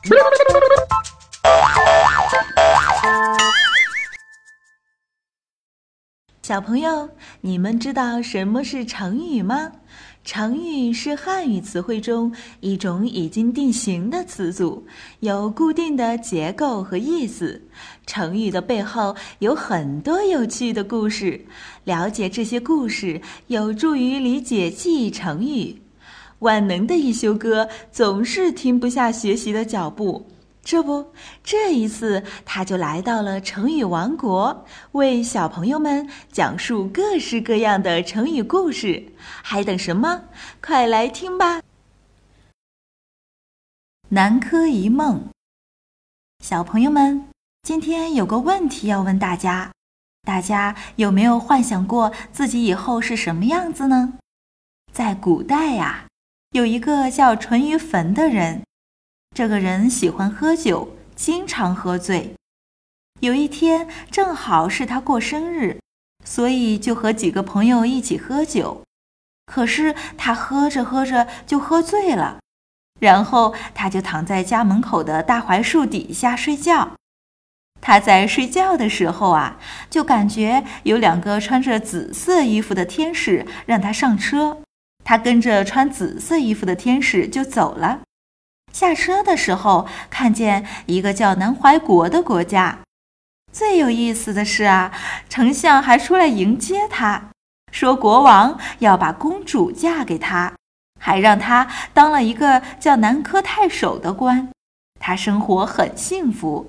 [6.42, 7.10] 小朋友，
[7.42, 9.72] 你们知道什么是成语吗？
[10.24, 14.86] 成语是汉语词汇中一种已经定型的词组，
[15.20, 17.62] 有固定的结构和意思。
[18.06, 21.44] 成语的背后有很多有趣的故事，
[21.84, 25.82] 了解这些故事有助于理解记忆成语。
[26.40, 30.26] 万能的一休哥总是停不下学习的脚步。
[30.62, 31.12] 这不，
[31.42, 39.02] 这一次他就来到了成语王国，为小朋友们讲述各式各样的成语故事。
[39.42, 40.22] 还等什么？
[40.62, 41.62] 快来听吧！
[44.10, 45.24] 南柯一梦。
[46.44, 47.26] 小朋友们，
[47.62, 49.72] 今天有个问题要问大家：
[50.22, 54.12] 大家有没有幻想过自己以后是什么样子呢？
[54.92, 56.04] 在古代呀，
[56.52, 58.62] 有一个叫淳于棼的人。
[59.36, 62.34] 这个人喜欢喝酒，经常喝醉。
[63.20, 65.78] 有一天正好是他过生日，
[66.24, 68.82] 所以就和几个朋友一起喝酒。
[69.46, 72.40] 可是他喝着喝着就喝醉了，
[72.98, 76.96] 然后他就躺在家门口的大槐树底下睡觉。
[77.80, 79.56] 他在睡觉的时候啊，
[79.88, 84.62] 就感觉有两个穿着紫色衣服的天使让他上车，
[85.10, 88.02] 他跟着穿紫色衣服的天使就走了。
[88.72, 92.78] 下车的时候，看见一个叫南怀国的国家。
[93.52, 94.92] 最有意思的是啊，
[95.28, 97.30] 丞相还出来迎接他，
[97.72, 100.52] 说国王要把公主嫁给他，
[101.00, 104.48] 还让他当了一个叫南柯太守的官。
[105.00, 106.68] 他生活很幸福。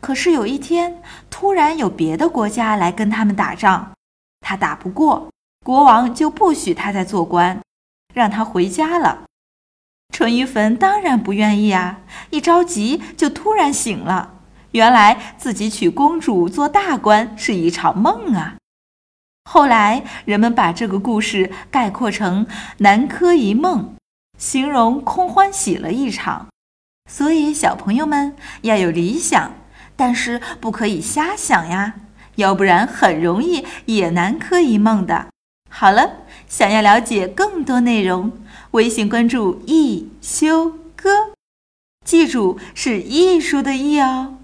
[0.00, 3.92] 可是有一天，突然有别的国家来跟他们打仗，
[4.40, 5.28] 他打不过，
[5.62, 7.60] 国王就不许他再做官，
[8.14, 9.24] 让他回家了。
[10.14, 12.00] 淳于棼当然不愿意啊！
[12.30, 14.34] 一着急就突然醒了，
[14.70, 18.54] 原来自己娶公主做大官是一场梦啊！
[19.50, 22.46] 后来人们把这个故事概括成
[22.78, 23.94] “南柯一梦”，
[24.38, 26.46] 形容空欢喜了一场。
[27.10, 29.52] 所以小朋友们要有理想，
[29.96, 31.94] 但是不可以瞎想呀，
[32.36, 35.26] 要不然很容易也南柯一梦的。
[35.68, 38.32] 好了，想要了解更多内容。
[38.72, 41.32] 微信关注一休哥，
[42.04, 44.38] 记住是艺术的艺哦。